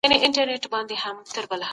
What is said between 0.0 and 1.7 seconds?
د ماشومانو راتلونکی مه خرابوئ.